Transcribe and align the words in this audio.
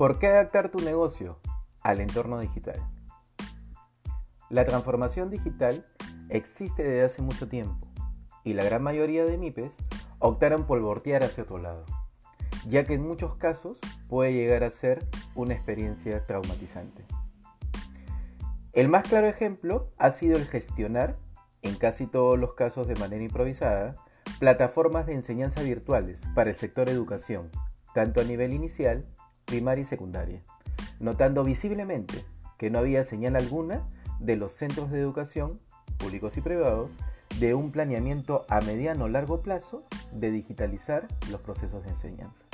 ¿Por 0.00 0.18
qué 0.18 0.28
adaptar 0.28 0.70
tu 0.70 0.78
negocio 0.78 1.38
al 1.82 2.00
entorno 2.00 2.40
digital? 2.40 2.82
La 4.48 4.64
transformación 4.64 5.28
digital 5.28 5.84
existe 6.30 6.82
desde 6.82 7.04
hace 7.04 7.20
mucho 7.20 7.50
tiempo 7.50 7.86
y 8.42 8.54
la 8.54 8.64
gran 8.64 8.82
mayoría 8.82 9.26
de 9.26 9.36
MIPES 9.36 9.76
optaron 10.18 10.64
por 10.64 10.80
voltear 10.80 11.22
hacia 11.22 11.42
otro 11.42 11.58
lado, 11.58 11.84
ya 12.66 12.86
que 12.86 12.94
en 12.94 13.06
muchos 13.06 13.36
casos 13.36 13.78
puede 14.08 14.32
llegar 14.32 14.64
a 14.64 14.70
ser 14.70 15.06
una 15.34 15.52
experiencia 15.52 16.24
traumatizante. 16.24 17.04
El 18.72 18.88
más 18.88 19.06
claro 19.06 19.26
ejemplo 19.26 19.92
ha 19.98 20.12
sido 20.12 20.38
el 20.38 20.46
gestionar, 20.46 21.18
en 21.60 21.74
casi 21.74 22.06
todos 22.06 22.38
los 22.38 22.54
casos 22.54 22.88
de 22.88 22.96
manera 22.96 23.22
improvisada, 23.22 23.96
plataformas 24.38 25.04
de 25.04 25.12
enseñanza 25.12 25.60
virtuales 25.60 26.22
para 26.34 26.48
el 26.48 26.56
sector 26.56 26.88
educación, 26.88 27.50
tanto 27.92 28.22
a 28.22 28.24
nivel 28.24 28.54
inicial 28.54 29.04
primaria 29.50 29.82
y 29.82 29.84
secundaria, 29.84 30.42
notando 31.00 31.42
visiblemente 31.42 32.24
que 32.56 32.70
no 32.70 32.78
había 32.78 33.02
señal 33.02 33.34
alguna 33.34 33.82
de 34.20 34.36
los 34.36 34.52
centros 34.52 34.90
de 34.90 35.00
educación, 35.00 35.58
públicos 35.98 36.36
y 36.36 36.40
privados, 36.40 36.92
de 37.40 37.54
un 37.54 37.72
planeamiento 37.72 38.46
a 38.48 38.60
mediano 38.60 39.04
o 39.04 39.08
largo 39.08 39.42
plazo 39.42 39.84
de 40.12 40.30
digitalizar 40.30 41.08
los 41.30 41.40
procesos 41.40 41.82
de 41.84 41.90
enseñanza. 41.90 42.46